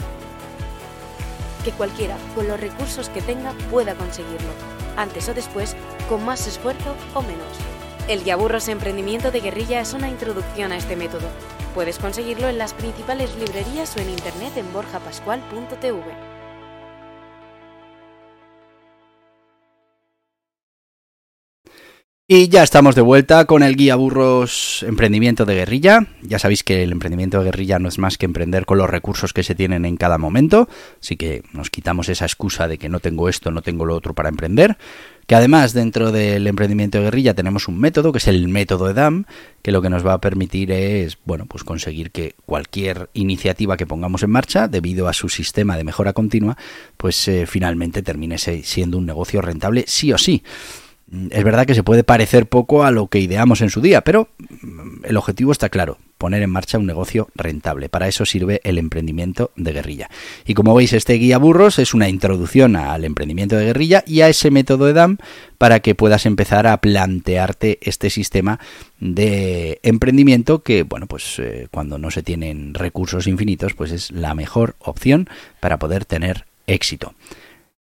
Que 1.64 1.72
cualquiera, 1.72 2.18
con 2.36 2.48
los 2.48 2.60
recursos 2.60 3.10
que 3.10 3.22
tenga, 3.22 3.54
pueda 3.72 3.96
conseguirlo, 3.96 4.50
antes 4.98 5.30
o 5.30 5.34
después, 5.34 5.76
con 6.10 6.26
más 6.26 6.48
esfuerzo 6.48 6.96
o 7.14 7.22
menos. 7.22 7.48
El 8.08 8.24
Yaburros 8.24 8.68
Emprendimiento 8.68 9.32
de 9.32 9.40
Guerrilla 9.40 9.80
es 9.80 9.94
una 9.94 10.10
introducción 10.10 10.74
a 10.74 10.78
este 10.78 10.98
método. 10.98 11.30
Puedes 11.74 12.00
conseguirlo 12.00 12.50
en 12.50 12.58
las 12.58 12.74
principales 12.74 13.36
librerías 13.38 13.96
o 13.96 14.02
en 14.02 14.10
internet 14.10 14.58
en 14.58 14.72
borjapascual.tv. 14.74 16.33
Y 22.26 22.48
ya 22.48 22.64
estamos 22.64 22.96
de 22.96 23.02
vuelta 23.02 23.44
con 23.44 23.64
el 23.64 23.76
guía 23.76 23.98
burros 23.98 24.82
emprendimiento 24.88 25.44
de 25.44 25.56
guerrilla. 25.56 26.08
Ya 26.22 26.40
sabéis 26.40 26.64
que 26.64 26.82
el 26.82 26.94
emprendimiento 26.94 27.38
de 27.38 27.44
guerrilla 27.44 27.80
no 27.80 27.90
es 27.90 28.00
más 28.00 28.18
que 28.18 28.26
emprender 28.26 28.66
con 28.66 28.78
los 28.78 28.90
recursos 28.90 29.34
que 29.34 29.44
se 29.44 29.56
tienen 29.56 29.84
en 29.84 29.98
cada 29.98 30.18
momento, 30.18 30.70
así 31.02 31.18
que 31.18 31.44
nos 31.52 31.70
quitamos 31.70 32.08
esa 32.08 32.24
excusa 32.24 32.70
de 32.70 32.78
que 32.78 32.88
no 32.88 33.02
tengo 33.02 33.28
esto, 33.28 33.52
no 33.52 33.62
tengo 33.62 33.84
lo 33.84 33.94
otro 33.94 34.14
para 34.14 34.30
emprender. 34.30 34.78
Que 35.28 35.36
además 35.36 35.74
dentro 35.74 36.14
del 36.14 36.48
emprendimiento 36.48 36.98
de 36.98 37.04
guerrilla 37.04 37.34
tenemos 37.34 37.68
un 37.68 37.78
método 37.78 38.14
que 38.14 38.20
es 38.20 38.28
el 38.30 38.48
método 38.48 38.90
EDAM, 38.90 39.26
que 39.62 39.74
lo 39.74 39.82
que 39.82 39.90
nos 39.90 40.08
va 40.08 40.14
a 40.14 40.22
permitir 40.22 40.72
es, 40.72 41.18
bueno, 41.26 41.46
pues 41.46 41.66
conseguir 41.66 42.12
que 42.12 42.36
cualquier 42.46 43.10
iniciativa 43.14 43.76
que 43.76 43.86
pongamos 43.86 44.24
en 44.24 44.32
marcha, 44.32 44.70
debido 44.70 45.10
a 45.10 45.14
su 45.14 45.28
sistema 45.28 45.76
de 45.76 45.84
mejora 45.84 46.14
continua, 46.14 46.58
pues 46.96 47.28
eh, 47.28 47.46
finalmente 47.48 48.02
termine 48.02 48.38
siendo 48.38 48.98
un 48.98 49.06
negocio 49.06 49.42
rentable 49.42 49.84
sí 49.88 50.14
o 50.14 50.18
sí. 50.18 50.42
Es 51.30 51.44
verdad 51.44 51.68
que 51.68 51.76
se 51.76 51.84
puede 51.84 52.04
parecer 52.04 52.48
poco 52.48 52.84
a 52.84 52.92
lo 52.92 53.08
que 53.08 53.20
ideamos 53.20 53.62
en 53.62 53.70
su 53.70 53.82
día, 53.82 54.02
pero 54.02 54.30
mm, 54.40 55.06
el 55.06 55.18
objetivo 55.18 55.52
está 55.52 55.70
claro, 55.70 56.00
poner 56.18 56.42
en 56.42 56.50
marcha 56.50 56.80
un 56.80 56.88
negocio 56.88 57.28
rentable. 57.36 57.88
Para 57.88 58.08
eso 58.08 58.26
sirve 58.26 58.62
el 58.64 58.80
emprendimiento 58.80 59.52
de 59.56 59.74
guerrilla. 59.74 60.10
Y 60.46 60.56
como 60.56 60.74
veis, 60.74 60.92
este 60.94 61.14
guía 61.14 61.38
burros 61.38 61.78
es 61.78 61.94
una 61.94 62.10
introducción 62.10 62.76
al 62.76 63.06
emprendimiento 63.06 63.56
de 63.56 63.66
guerrilla 63.66 64.04
y 64.08 64.22
a 64.22 64.30
ese 64.30 64.50
método 64.50 64.86
de 64.86 64.94
DAM 64.94 65.18
para 65.60 65.82
que 65.82 65.94
puedas 65.94 66.26
empezar 66.26 66.66
a 66.66 66.78
plantearte 66.78 67.78
este 67.82 68.10
sistema 68.10 68.60
de 69.00 69.80
emprendimiento 69.84 70.64
que, 70.64 70.82
bueno, 70.82 71.06
pues 71.06 71.38
eh, 71.38 71.68
cuando 71.70 72.00
no 72.00 72.10
se 72.10 72.24
tienen 72.24 72.74
recursos 72.74 73.28
infinitos, 73.28 73.76
pues 73.76 73.92
es 73.92 74.10
la 74.10 74.34
mejor 74.34 74.76
opción 74.80 75.30
para 75.60 75.78
poder 75.78 76.06
tener 76.06 76.46
éxito. 76.66 77.14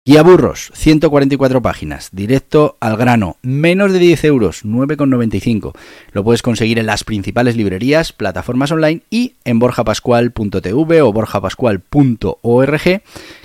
Guía 0.09 0.23
Burros, 0.23 0.71
144 0.73 1.61
páginas, 1.61 2.09
directo 2.11 2.77
al 2.79 2.97
grano, 2.97 3.37
menos 3.43 3.93
de 3.93 3.99
10 3.99 4.23
euros, 4.23 4.65
9,95. 4.65 5.73
Lo 6.13 6.23
puedes 6.23 6.41
conseguir 6.41 6.79
en 6.79 6.87
las 6.87 7.03
principales 7.03 7.55
librerías, 7.55 8.11
plataformas 8.11 8.71
online 8.71 9.03
y 9.11 9.35
en 9.45 9.59
borjapascual.tv 9.59 11.01
o 11.03 11.13
borjapascual.org 11.13 13.01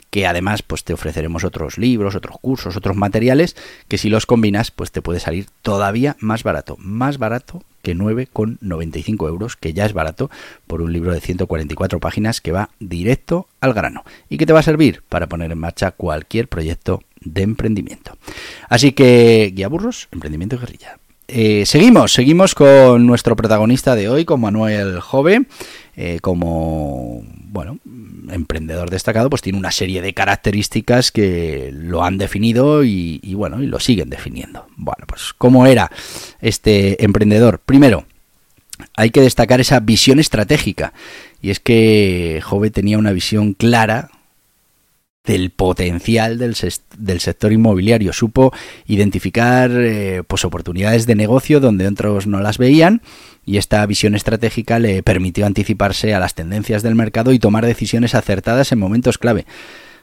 que 0.08 0.26
además 0.26 0.62
pues 0.62 0.84
te 0.84 0.94
ofreceremos 0.94 1.44
otros 1.44 1.76
libros, 1.76 2.14
otros 2.14 2.38
cursos, 2.40 2.76
otros 2.76 2.96
materiales 2.96 3.56
que 3.86 3.98
si 3.98 4.08
los 4.08 4.24
combinas 4.24 4.70
pues 4.70 4.90
te 4.90 5.02
puede 5.02 5.20
salir 5.20 5.48
todavía 5.60 6.16
más 6.20 6.44
barato, 6.44 6.76
más 6.78 7.18
barato 7.18 7.62
que 7.84 7.94
9,95 7.94 9.28
euros, 9.28 9.54
que 9.54 9.72
ya 9.72 9.84
es 9.86 9.92
barato 9.92 10.30
por 10.66 10.82
un 10.82 10.92
libro 10.92 11.12
de 11.12 11.20
144 11.20 12.00
páginas 12.00 12.40
que 12.40 12.50
va 12.50 12.70
directo 12.80 13.46
al 13.60 13.74
grano 13.74 14.02
y 14.28 14.38
que 14.38 14.46
te 14.46 14.52
va 14.52 14.60
a 14.60 14.64
servir 14.64 15.02
para 15.08 15.28
poner 15.28 15.52
en 15.52 15.58
marcha 15.58 15.92
cualquier 15.92 16.48
proyecto 16.48 17.02
de 17.20 17.42
emprendimiento. 17.42 18.16
Así 18.68 18.92
que 18.92 19.52
guía 19.54 19.68
burros, 19.68 20.08
emprendimiento 20.10 20.58
guerrilla. 20.58 20.98
Eh, 21.26 21.64
seguimos, 21.64 22.12
seguimos 22.12 22.54
con 22.54 23.06
nuestro 23.06 23.34
protagonista 23.34 23.94
de 23.94 24.08
hoy, 24.08 24.24
con 24.24 24.40
Manuel 24.40 25.00
Jove, 25.00 25.46
eh, 25.96 26.18
como 26.20 27.22
bueno, 27.54 27.78
emprendedor 28.30 28.90
destacado, 28.90 29.30
pues 29.30 29.40
tiene 29.40 29.58
una 29.58 29.70
serie 29.70 30.02
de 30.02 30.12
características 30.12 31.12
que 31.12 31.70
lo 31.72 32.04
han 32.04 32.18
definido 32.18 32.82
y, 32.82 33.20
bueno, 33.34 33.62
y 33.62 33.66
lo 33.66 33.78
siguen 33.78 34.10
definiendo. 34.10 34.66
Bueno, 34.76 35.06
pues 35.06 35.32
¿cómo 35.38 35.66
era 35.66 35.90
este 36.40 37.04
emprendedor? 37.04 37.60
Primero, 37.64 38.06
hay 38.96 39.10
que 39.10 39.20
destacar 39.20 39.60
esa 39.60 39.78
visión 39.78 40.18
estratégica. 40.18 40.92
Y 41.40 41.50
es 41.50 41.60
que 41.60 42.40
Jove 42.42 42.70
tenía 42.70 42.98
una 42.98 43.12
visión 43.12 43.52
clara 43.54 44.10
del 45.24 45.50
potencial 45.50 46.38
del, 46.38 46.54
sector 47.20 47.52
inmobiliario. 47.52 48.12
Supo 48.12 48.52
identificar 48.86 49.70
eh, 49.72 50.22
pues 50.26 50.44
oportunidades 50.44 51.06
de 51.06 51.14
negocio 51.14 51.60
donde 51.60 51.88
otros 51.88 52.26
no 52.26 52.40
las 52.40 52.58
veían 52.58 53.00
y 53.46 53.56
esta 53.56 53.84
visión 53.86 54.14
estratégica 54.14 54.78
le 54.78 55.02
permitió 55.02 55.46
anticiparse 55.46 56.14
a 56.14 56.20
las 56.20 56.34
tendencias 56.34 56.82
del 56.82 56.94
mercado 56.94 57.32
y 57.32 57.38
tomar 57.38 57.64
decisiones 57.64 58.14
acertadas 58.14 58.70
en 58.72 58.78
momentos 58.78 59.16
clave. 59.16 59.46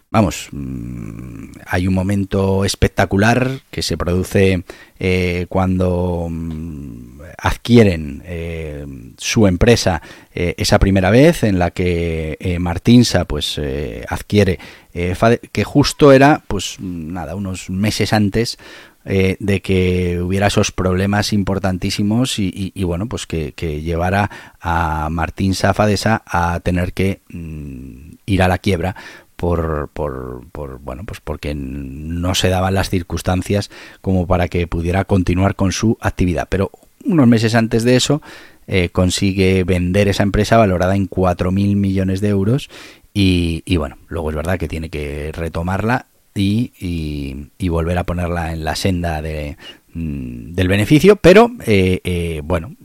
Vamos, 0.09 0.49
mm, 0.51 1.51
hay 1.67 1.87
un 1.87 1.93
momento 1.93 2.65
espectacular 2.65 3.61
que 3.69 3.81
se 3.81 3.97
produce 3.97 4.63
eh, 4.99 5.45
cuando 5.47 6.27
mm, 6.29 7.21
adquieren 7.37 8.21
eh, 8.25 8.85
su 9.17 9.47
empresa 9.47 10.01
esa 10.33 10.79
primera 10.79 11.11
vez 11.11 11.43
en 11.43 11.59
la 11.59 11.71
que 11.71 12.57
Martinsa 12.59 13.25
pues 13.25 13.59
adquiere 14.07 14.59
que 14.93 15.63
justo 15.63 16.11
era 16.11 16.43
pues 16.47 16.77
nada 16.79 17.35
unos 17.35 17.69
meses 17.69 18.13
antes 18.13 18.57
de 19.03 19.61
que 19.63 20.19
hubiera 20.21 20.47
esos 20.47 20.71
problemas 20.71 21.33
importantísimos 21.33 22.37
y, 22.37 22.71
bueno 22.83 23.07
pues 23.07 23.25
que, 23.25 23.53
llevara 23.81 24.29
a 24.59 25.09
Martinsa 25.09 25.73
Fadesa 25.73 26.21
a 26.25 26.59
tener 26.59 26.93
que 26.93 27.21
mm, 27.29 28.11
ir 28.25 28.43
a 28.43 28.47
la 28.47 28.57
quiebra 28.57 28.95
por, 29.41 29.89
por, 29.91 30.43
por, 30.51 30.77
bueno, 30.81 31.03
pues 31.03 31.19
porque 31.19 31.55
no 31.55 32.35
se 32.35 32.49
daban 32.49 32.75
las 32.75 32.91
circunstancias 32.91 33.71
como 34.01 34.27
para 34.27 34.47
que 34.49 34.67
pudiera 34.67 35.03
continuar 35.05 35.55
con 35.55 35.71
su 35.71 35.97
actividad. 35.99 36.45
Pero 36.47 36.69
unos 37.03 37.27
meses 37.27 37.55
antes 37.55 37.83
de 37.83 37.95
eso 37.95 38.21
eh, 38.67 38.89
consigue 38.89 39.63
vender 39.63 40.09
esa 40.09 40.21
empresa 40.21 40.57
valorada 40.57 40.95
en 40.95 41.09
4.000 41.09 41.75
millones 41.75 42.21
de 42.21 42.29
euros 42.29 42.69
y, 43.13 43.75
bueno, 43.77 43.97
luego 44.07 44.29
es 44.29 44.35
verdad 44.35 44.57
que 44.57 44.67
tiene 44.67 44.89
que 44.89 45.31
retomarla 45.33 46.07
y, 46.33 47.49
volver 47.69 47.97
a 47.97 48.03
ponerla 48.03 48.53
en 48.53 48.63
la 48.63 48.75
senda 48.75 49.21
mm, 49.21 50.53
del 50.53 50.67
beneficio, 50.67 51.17
pero 51.17 51.51
eh, 51.65 51.99
eh, 52.03 52.41
bueno, 52.43 52.75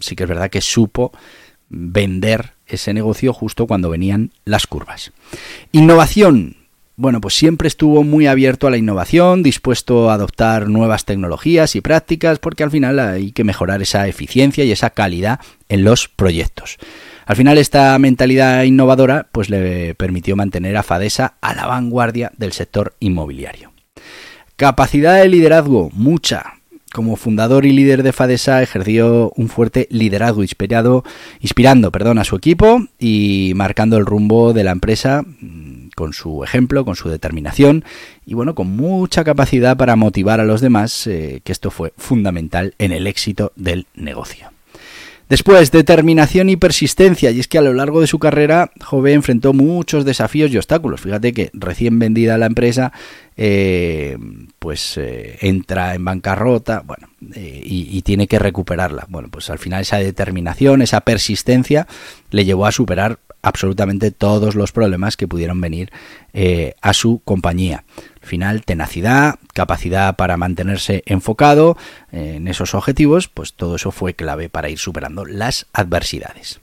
sí 0.00 0.14
que 0.14 0.24
es 0.24 0.28
verdad 0.28 0.50
que 0.50 0.60
supo 0.60 1.12
vender 1.68 2.52
ese 2.66 2.94
negocio 2.94 3.32
justo 3.32 3.66
cuando 3.66 3.90
venían 3.90 4.30
las 4.44 4.66
curvas. 4.66 5.12
Innovación. 5.72 6.56
bueno, 6.96 7.20
pues 7.20 7.34
siempre 7.34 7.66
estuvo 7.66 8.04
muy 8.04 8.26
abierto 8.26 8.66
a 8.66 8.70
la 8.70 8.76
innovación, 8.76 9.42
dispuesto 9.42 10.10
a 10.10 10.14
adoptar 10.14 10.68
nuevas 10.68 11.04
tecnologías 11.04 11.74
y 11.74 11.80
prácticas, 11.80 12.38
porque 12.38 12.62
al 12.62 12.70
final 12.70 13.00
hay 13.00 13.32
que 13.32 13.42
mejorar 13.42 13.82
esa 13.82 14.06
eficiencia 14.06 14.64
y 14.64 14.70
esa 14.70 14.90
calidad 14.90 15.40
en 15.68 15.82
los 15.82 16.08
proyectos. 16.08 16.78
Al 17.26 17.36
final 17.36 17.58
esta 17.58 17.98
mentalidad 17.98 18.62
innovadora 18.64 19.28
pues 19.32 19.50
le 19.50 19.94
permitió 19.94 20.36
mantener 20.36 20.76
a 20.76 20.82
Fadesa 20.82 21.34
a 21.40 21.54
la 21.54 21.66
vanguardia 21.66 22.32
del 22.36 22.52
sector 22.52 22.94
inmobiliario. 23.00 23.72
Capacidad 24.56 25.20
de 25.20 25.28
liderazgo, 25.28 25.90
mucha, 25.92 26.54
como 26.92 27.16
fundador 27.16 27.64
y 27.64 27.72
líder 27.72 28.02
de 28.02 28.12
Fadesa 28.12 28.62
ejerció 28.62 29.32
un 29.36 29.48
fuerte 29.48 29.88
liderazgo 29.90 30.42
inspirado, 30.42 31.04
inspirando 31.40 31.90
perdón, 31.90 32.18
a 32.18 32.24
su 32.24 32.36
equipo 32.36 32.86
y 32.98 33.52
marcando 33.56 33.96
el 33.96 34.06
rumbo 34.06 34.52
de 34.52 34.64
la 34.64 34.72
empresa 34.72 35.22
mm, 35.22 35.88
con 35.96 36.12
su 36.12 36.44
ejemplo, 36.44 36.84
con 36.84 36.96
su 36.96 37.08
determinación 37.08 37.84
y 38.26 38.34
bueno, 38.34 38.54
con 38.54 38.76
mucha 38.76 39.24
capacidad 39.24 39.76
para 39.76 39.96
motivar 39.96 40.40
a 40.40 40.44
los 40.44 40.60
demás, 40.60 41.06
eh, 41.06 41.40
que 41.44 41.52
esto 41.52 41.70
fue 41.70 41.92
fundamental 41.96 42.74
en 42.78 42.92
el 42.92 43.06
éxito 43.06 43.52
del 43.56 43.86
negocio. 43.94 44.51
Después, 45.28 45.70
determinación 45.70 46.50
y 46.50 46.56
persistencia. 46.56 47.30
Y 47.30 47.40
es 47.40 47.48
que 47.48 47.58
a 47.58 47.62
lo 47.62 47.72
largo 47.72 48.00
de 48.00 48.06
su 48.06 48.18
carrera, 48.18 48.70
Jove 48.82 49.14
enfrentó 49.14 49.52
muchos 49.52 50.04
desafíos 50.04 50.50
y 50.50 50.58
obstáculos. 50.58 51.00
Fíjate 51.00 51.32
que 51.32 51.50
recién 51.54 51.98
vendida 51.98 52.36
la 52.38 52.46
empresa, 52.46 52.92
eh, 53.36 54.18
pues 54.58 54.98
eh, 54.98 55.38
entra 55.40 55.94
en 55.94 56.04
bancarrota, 56.04 56.82
bueno, 56.84 57.08
eh, 57.34 57.62
y, 57.64 57.96
y, 57.96 58.02
tiene 58.02 58.26
que 58.26 58.38
recuperarla. 58.38 59.06
Bueno, 59.08 59.28
pues 59.30 59.48
al 59.48 59.58
final 59.58 59.82
esa 59.82 59.96
determinación, 59.98 60.82
esa 60.82 61.00
persistencia, 61.00 61.86
le 62.30 62.44
llevó 62.44 62.66
a 62.66 62.72
superar 62.72 63.18
absolutamente 63.40 64.10
todos 64.10 64.54
los 64.54 64.70
problemas 64.70 65.16
que 65.16 65.26
pudieron 65.26 65.60
venir 65.60 65.90
a 66.80 66.92
su 66.92 67.20
compañía. 67.24 67.84
Al 68.22 68.28
final, 68.28 68.62
tenacidad, 68.64 69.34
capacidad 69.52 70.14
para 70.14 70.36
mantenerse 70.36 71.02
enfocado 71.06 71.76
en 72.12 72.46
esos 72.46 72.74
objetivos, 72.74 73.28
pues 73.28 73.54
todo 73.54 73.76
eso 73.76 73.90
fue 73.90 74.14
clave 74.14 74.48
para 74.48 74.70
ir 74.70 74.78
superando 74.78 75.24
las 75.24 75.66
adversidades. 75.72 76.60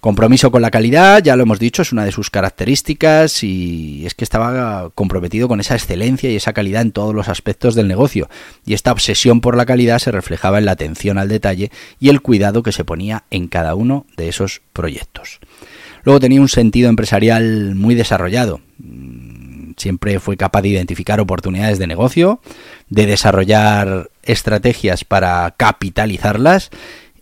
Compromiso 0.00 0.50
con 0.50 0.62
la 0.62 0.70
calidad, 0.70 1.22
ya 1.22 1.36
lo 1.36 1.42
hemos 1.42 1.58
dicho, 1.58 1.82
es 1.82 1.92
una 1.92 2.04
de 2.04 2.12
sus 2.12 2.30
características 2.30 3.42
y 3.44 4.06
es 4.06 4.14
que 4.14 4.24
estaba 4.24 4.90
comprometido 4.94 5.46
con 5.46 5.60
esa 5.60 5.74
excelencia 5.74 6.30
y 6.30 6.36
esa 6.36 6.54
calidad 6.54 6.82
en 6.82 6.92
todos 6.92 7.14
los 7.14 7.28
aspectos 7.28 7.74
del 7.74 7.88
negocio. 7.88 8.30
Y 8.64 8.72
esta 8.72 8.92
obsesión 8.92 9.42
por 9.42 9.56
la 9.56 9.66
calidad 9.66 9.98
se 9.98 10.10
reflejaba 10.10 10.58
en 10.58 10.64
la 10.64 10.72
atención 10.72 11.18
al 11.18 11.28
detalle 11.28 11.70
y 11.98 12.08
el 12.08 12.22
cuidado 12.22 12.62
que 12.62 12.72
se 12.72 12.84
ponía 12.84 13.24
en 13.30 13.48
cada 13.48 13.74
uno 13.74 14.06
de 14.16 14.28
esos 14.28 14.62
proyectos. 14.72 15.38
Luego 16.04 16.20
tenía 16.20 16.40
un 16.40 16.48
sentido 16.48 16.88
empresarial 16.88 17.74
muy 17.74 17.94
desarrollado 17.94 18.60
Siempre 19.80 20.20
fue 20.20 20.36
capaz 20.36 20.60
de 20.60 20.68
identificar 20.68 21.20
oportunidades 21.20 21.78
de 21.78 21.86
negocio, 21.86 22.40
de 22.90 23.06
desarrollar 23.06 24.10
estrategias 24.22 25.04
para 25.04 25.54
capitalizarlas 25.56 26.70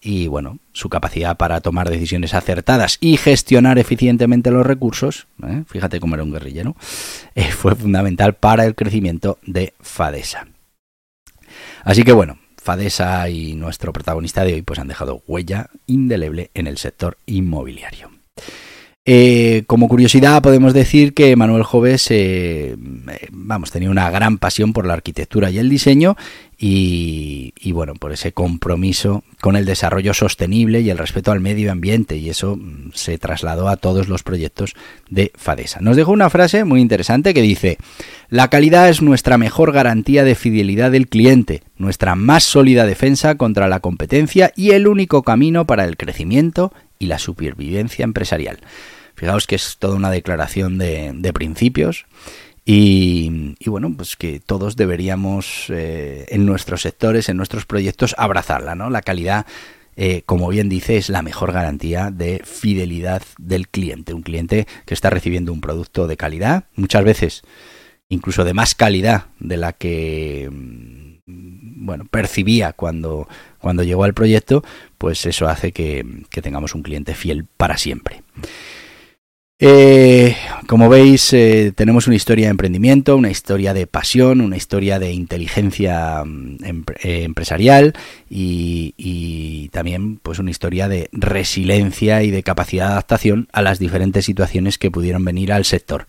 y 0.00 0.26
bueno, 0.26 0.58
su 0.72 0.88
capacidad 0.88 1.36
para 1.36 1.60
tomar 1.60 1.88
decisiones 1.88 2.34
acertadas 2.34 2.98
y 3.00 3.16
gestionar 3.16 3.78
eficientemente 3.78 4.50
los 4.50 4.66
recursos, 4.66 5.28
¿eh? 5.46 5.62
fíjate 5.66 6.00
cómo 6.00 6.14
era 6.14 6.24
un 6.24 6.32
guerrillero, 6.32 6.74
eh, 7.34 7.50
fue 7.52 7.76
fundamental 7.76 8.34
para 8.34 8.64
el 8.64 8.74
crecimiento 8.74 9.38
de 9.42 9.74
Fadesa. 9.80 10.48
Así 11.84 12.02
que 12.02 12.12
bueno, 12.12 12.38
Fadesa 12.56 13.28
y 13.28 13.54
nuestro 13.54 13.92
protagonista 13.92 14.44
de 14.44 14.54
hoy 14.54 14.62
pues 14.62 14.80
han 14.80 14.88
dejado 14.88 15.22
huella 15.28 15.70
indeleble 15.86 16.50
en 16.54 16.66
el 16.66 16.78
sector 16.78 17.18
inmobiliario. 17.24 18.17
Eh, 19.10 19.64
como 19.66 19.88
curiosidad 19.88 20.42
podemos 20.42 20.74
decir 20.74 21.14
que 21.14 21.34
Manuel 21.34 21.62
Joves 21.62 22.08
eh, 22.10 22.76
vamos, 23.30 23.70
tenía 23.70 23.88
una 23.88 24.10
gran 24.10 24.36
pasión 24.36 24.74
por 24.74 24.84
la 24.84 24.92
arquitectura 24.92 25.50
y 25.50 25.56
el 25.56 25.70
diseño 25.70 26.14
y, 26.58 27.54
bueno, 27.72 27.94
por 27.94 28.12
ese 28.12 28.32
compromiso 28.32 29.24
con 29.40 29.56
el 29.56 29.64
desarrollo 29.64 30.12
sostenible 30.12 30.82
y 30.82 30.90
el 30.90 30.98
respeto 30.98 31.32
al 31.32 31.40
medio 31.40 31.72
ambiente 31.72 32.18
y 32.18 32.28
eso 32.28 32.56
mm, 32.56 32.90
se 32.92 33.16
trasladó 33.16 33.70
a 33.70 33.78
todos 33.78 34.08
los 34.08 34.22
proyectos 34.22 34.74
de 35.08 35.32
Fadesa. 35.36 35.80
Nos 35.80 35.96
dejó 35.96 36.12
una 36.12 36.28
frase 36.28 36.64
muy 36.64 36.82
interesante 36.82 37.32
que 37.32 37.40
dice, 37.40 37.78
la 38.28 38.50
calidad 38.50 38.90
es 38.90 39.00
nuestra 39.00 39.38
mejor 39.38 39.72
garantía 39.72 40.22
de 40.22 40.34
fidelidad 40.34 40.90
del 40.90 41.08
cliente, 41.08 41.62
nuestra 41.78 42.14
más 42.14 42.44
sólida 42.44 42.84
defensa 42.84 43.36
contra 43.36 43.68
la 43.68 43.80
competencia 43.80 44.52
y 44.54 44.72
el 44.72 44.86
único 44.86 45.22
camino 45.22 45.66
para 45.66 45.86
el 45.86 45.96
crecimiento 45.96 46.74
y 46.98 47.06
la 47.06 47.18
supervivencia 47.18 48.04
empresarial. 48.04 48.58
Fijaos 49.18 49.48
que 49.48 49.56
es 49.56 49.78
toda 49.78 49.96
una 49.96 50.12
declaración 50.12 50.78
de, 50.78 51.32
principios 51.34 52.06
y, 52.64 53.56
bueno, 53.66 53.92
pues 53.96 54.14
que 54.14 54.38
todos 54.38 54.76
deberíamos 54.76 55.64
eh, 55.70 56.26
en 56.28 56.46
nuestros 56.46 56.82
sectores, 56.82 57.28
en 57.28 57.36
nuestros 57.36 57.66
proyectos, 57.66 58.14
abrazarla, 58.16 58.76
¿no? 58.76 58.90
La 58.90 59.02
calidad, 59.02 59.44
eh, 59.96 60.22
como 60.24 60.48
bien 60.48 60.68
dice, 60.68 60.98
es 60.98 61.08
la 61.08 61.22
mejor 61.22 61.50
garantía 61.50 62.12
de 62.12 62.42
fidelidad 62.44 63.22
del 63.38 63.66
cliente. 63.66 64.14
Un 64.14 64.22
cliente 64.22 64.68
que 64.86 64.94
está 64.94 65.10
recibiendo 65.10 65.52
un 65.52 65.60
producto 65.60 66.06
de 66.06 66.16
calidad, 66.16 66.64
muchas 66.76 67.02
veces 67.02 67.42
incluso 68.08 68.44
de 68.44 68.54
más 68.54 68.76
calidad 68.76 69.26
de 69.40 69.56
la 69.56 69.72
que 69.72 70.48
mm, 70.48 71.08
bueno, 71.26 72.04
percibía 72.04 72.72
cuando, 72.72 73.26
cuando 73.58 73.82
llegó 73.82 74.04
al 74.04 74.14
proyecto, 74.14 74.62
pues 74.96 75.26
eso 75.26 75.48
hace 75.48 75.72
que, 75.72 76.06
que 76.30 76.40
tengamos 76.40 76.76
un 76.76 76.82
cliente 76.82 77.14
fiel 77.14 77.46
para 77.56 77.78
siempre. 77.78 78.22
Eh, 79.60 80.36
como 80.68 80.88
veis, 80.88 81.32
eh, 81.32 81.72
tenemos 81.74 82.06
una 82.06 82.14
historia 82.14 82.46
de 82.46 82.52
emprendimiento, 82.52 83.16
una 83.16 83.30
historia 83.30 83.74
de 83.74 83.88
pasión, 83.88 84.40
una 84.40 84.56
historia 84.56 85.00
de 85.00 85.12
inteligencia 85.12 86.22
mm, 86.24 86.58
eh, 87.02 87.24
empresarial 87.24 87.94
y, 88.30 88.94
y, 88.96 89.68
también 89.70 90.18
pues 90.18 90.38
una 90.38 90.52
historia 90.52 90.86
de 90.86 91.08
resiliencia 91.10 92.22
y 92.22 92.30
de 92.30 92.44
capacidad 92.44 92.86
de 92.86 92.92
adaptación 92.92 93.48
a 93.52 93.62
las 93.62 93.80
diferentes 93.80 94.24
situaciones 94.24 94.78
que 94.78 94.92
pudieron 94.92 95.24
venir 95.24 95.52
al 95.52 95.64
sector. 95.64 96.06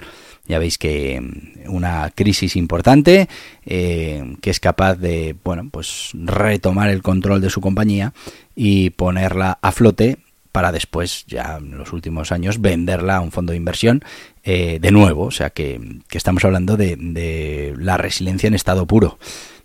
Ya 0.48 0.60
veis 0.60 0.78
que 0.78 1.20
mm, 1.20 1.74
una 1.74 2.12
crisis 2.14 2.56
importante 2.56 3.28
que 3.66 4.50
es 4.50 4.60
capaz 4.60 4.96
de 4.96 5.36
bueno 5.44 5.70
pues 5.72 6.12
retomar 6.14 6.90
el 6.90 7.02
control 7.04 7.42
de 7.42 7.50
su 7.50 7.62
compañía 7.62 8.14
y 8.56 8.92
ponerla 8.92 9.60
a 9.62 9.72
flote 9.72 10.18
para 10.52 10.72
después, 10.72 11.26
ya 11.28 11.58
en 11.58 11.78
los 11.78 11.94
últimos 11.94 12.32
años, 12.32 12.62
venderla 12.62 13.18
a 13.18 13.22
un 13.22 13.32
fondo 13.32 13.52
de 13.52 13.58
inversión 13.58 14.04
eh, 14.44 14.80
de 14.82 14.92
nuevo. 14.92 15.26
O 15.26 15.32
sea 15.32 15.50
que, 15.52 15.80
estamos 16.12 16.44
hablando 16.44 16.78
de, 16.78 17.76
la 17.78 17.98
resiliencia 17.98 18.48
en 18.48 18.56
estado 18.56 18.86
puro, 18.86 19.20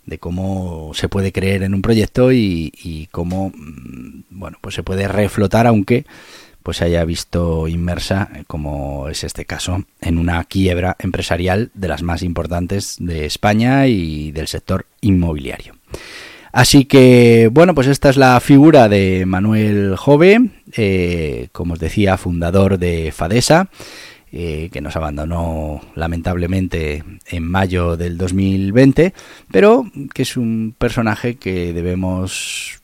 de 0.05 0.19
cómo 0.19 0.91
se 0.93 1.09
puede 1.09 1.31
creer 1.31 1.63
en 1.63 1.73
un 1.73 1.81
proyecto 1.81 2.31
y, 2.31 3.07
cómo 3.11 3.51
mm, 3.55 4.23
bueno, 4.29 4.57
pues 4.61 4.75
se 4.75 4.83
puede 4.83 5.07
reflotar, 5.07 5.67
aunque 5.67 6.05
pues 6.61 6.77
se 6.77 6.85
haya 6.85 7.05
visto 7.05 7.67
inmersa, 7.67 8.29
como 8.47 9.07
es 9.09 9.23
este 9.23 9.45
caso, 9.45 9.83
en 10.01 10.17
una 10.17 10.43
quiebra 10.45 10.95
empresarial 10.97 11.69
de 11.75 11.87
las 11.87 12.01
más 12.01 12.23
importantes 12.23 12.95
de 12.99 13.27
España 13.27 13.85
y 13.85 14.31
del 14.31 14.47
sector 14.47 14.87
inmobiliario. 14.99 15.75
Así 16.55 16.85
que, 16.85 17.49
bueno, 17.51 17.75
pues 17.75 17.87
esta 17.87 18.09
es 18.09 18.15
la 18.15 18.39
figura 18.39 18.87
de 18.87 19.25
Manuel 19.25 19.97
Jove, 19.97 20.51
eh, 20.77 21.49
como 21.51 21.73
os 21.73 21.79
decía, 21.81 22.15
fundador 22.15 22.79
de 22.79 23.11
Fadesa, 23.11 23.67
eh, 24.31 24.69
que 24.71 24.79
nos 24.79 24.95
abandonó 24.95 25.81
lamentablemente 25.95 27.03
en 27.27 27.43
mayo 27.43 27.97
del 27.97 28.17
2020, 28.17 29.13
pero 29.51 29.91
que 30.13 30.21
es 30.21 30.37
un 30.37 30.73
personaje 30.77 31.35
que 31.35 31.73
debemos 31.73 32.79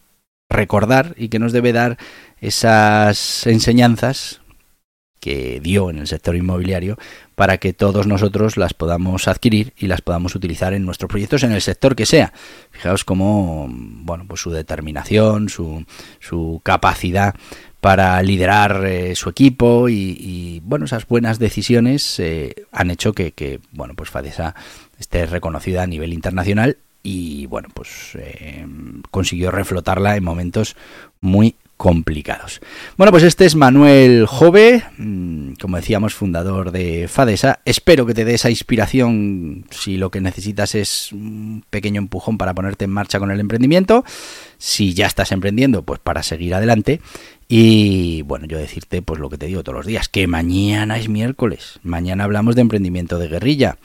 recordar 0.50 1.16
y 1.16 1.30
que 1.30 1.40
nos 1.40 1.54
debe 1.54 1.72
dar 1.72 1.98
esas 2.42 3.48
enseñanzas 3.48 4.41
que 5.22 5.62
dio 5.62 5.90
en 5.90 6.00
el 6.00 6.08
sector 6.08 6.36
inmobiliario 6.36 6.98
para 7.36 7.58
que 7.58 7.72
todos 7.72 8.08
nosotros 8.08 8.58
las 8.58 8.74
podamos 8.74 9.30
adquirir 9.30 9.72
y 9.78 9.88
las 9.88 10.02
podamos 10.02 10.36
utilizar 10.36 10.74
en 10.74 10.84
nuestros 10.86 11.08
proyectos 11.08 11.44
en 11.44 11.54
el 11.54 11.62
sector 11.62 11.96
que 11.96 12.06
sea. 12.06 12.34
Fijaos 12.72 13.06
cómo, 13.06 13.68
bueno, 13.70 14.26
pues 14.28 14.42
su 14.42 14.52
determinación, 14.52 15.48
su, 15.48 15.86
su 16.20 16.60
capacidad 16.64 17.36
para 17.80 18.22
liderar 18.22 18.86
eh, 18.86 19.16
su 19.16 19.30
equipo 19.30 19.90
y, 19.90 20.62
bueno, 20.64 20.86
esas 20.86 21.08
buenas 21.08 21.40
decisiones 21.40 22.20
eh, 22.20 22.54
han 22.72 22.92
hecho 22.92 23.14
que, 23.14 23.60
bueno, 23.72 23.96
pues 23.96 24.10
Fadesa 24.10 24.56
esté 25.00 25.26
reconocida 25.26 25.84
a 25.84 25.88
nivel 25.88 26.14
internacional 26.14 26.78
y 27.04 27.48
bueno, 27.48 27.70
pues 27.74 28.16
eh, 28.16 28.68
consiguió 29.10 29.50
reflotarla 29.50 30.16
en 30.16 30.24
momentos 30.24 30.76
muy 31.20 31.56
complicados. 31.82 32.62
Bueno, 32.96 33.12
pues 33.12 33.24
este 33.24 33.44
es 33.44 33.56
Manuel 33.56 34.28
Jove, 34.28 34.84
mm, 35.00 35.54
como 35.60 35.78
decíamos, 35.78 36.14
fundador 36.14 36.70
de 36.70 37.08
Fadesa. 37.08 37.62
Espero 37.66 38.06
que 38.06 38.14
te 38.14 38.24
dé 38.24 38.36
esa 38.36 38.52
inspiración 38.52 39.66
si 39.72 39.98
lo 39.98 40.12
que 40.12 40.22
necesitas 40.22 40.76
es 40.76 41.12
un 41.12 41.64
pequeño 41.72 41.98
empujón 41.98 42.38
para 42.38 42.54
ponerte 42.54 42.86
en 42.86 42.92
marcha 42.92 43.18
con 43.18 43.32
el 43.32 43.40
emprendimiento. 43.40 44.06
Si 44.60 44.94
ya 44.94 45.08
estás 45.08 45.32
emprendiendo, 45.32 45.82
pues 45.82 46.00
para 46.00 46.22
seguir 46.22 46.54
adelante. 46.54 47.02
Y 47.48 48.22
bueno, 48.28 48.46
yo 48.46 48.60
decirte 48.60 49.02
pues 49.02 49.20
lo 49.20 49.32
que 49.32 49.40
te 49.40 49.48
digo 49.48 49.64
todos 49.64 49.78
los 49.78 49.88
días, 49.88 50.08
que 50.08 50.28
mañana 50.28 51.00
es 51.00 51.10
miércoles. 51.10 51.80
Mañana 51.82 52.26
hablamos 52.26 52.54
de 52.54 52.62
emprendimiento 52.62 53.18
de 53.18 53.28
guerrilla. 53.28 53.80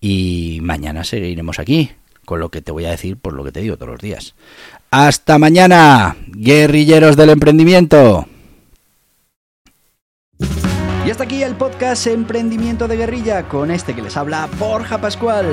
Y 0.00 0.58
mañana 0.62 1.04
seguiremos 1.04 1.60
aquí, 1.60 1.92
con 2.24 2.40
lo 2.40 2.50
que 2.50 2.62
te 2.62 2.72
voy 2.72 2.84
a 2.86 2.90
decir 2.90 3.16
por 3.16 3.32
lo 3.32 3.44
que 3.44 3.52
te 3.52 3.60
digo 3.60 3.76
todos 3.76 3.92
los 3.92 4.00
días. 4.00 4.34
Hasta 4.90 5.38
mañana, 5.38 6.16
guerrilleros 6.28 7.14
del 7.14 7.28
emprendimiento. 7.30 8.26
Y 11.06 11.10
hasta 11.10 11.24
aquí 11.24 11.42
el 11.42 11.56
podcast 11.56 12.06
Emprendimiento 12.06 12.88
de 12.88 12.96
Guerrilla 12.96 13.42
con 13.48 13.70
este 13.70 13.94
que 13.94 14.00
les 14.00 14.16
habla 14.16 14.48
Borja 14.58 14.98
Pascual. 14.98 15.46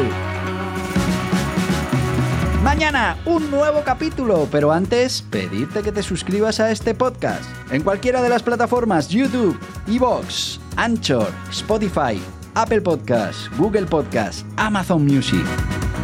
Mañana 2.64 3.18
un 3.26 3.52
nuevo 3.52 3.82
capítulo, 3.84 4.48
pero 4.50 4.72
antes 4.72 5.22
pedirte 5.22 5.82
que 5.84 5.92
te 5.92 6.02
suscribas 6.02 6.62
a 6.62 6.72
este 6.72 6.96
podcast 6.96 7.44
en 7.72 7.84
cualquiera 7.84 8.22
de 8.22 8.30
las 8.30 8.42
plataformas 8.42 9.10
YouTube, 9.10 9.60
Evox, 9.88 10.62
Anchor, 10.78 11.28
Spotify, 11.52 12.22
Apple 12.54 12.82
Podcasts, 12.82 13.50
Google 13.58 13.86
Podcasts, 13.86 14.46
Amazon 14.56 15.06
Music. 15.06 15.46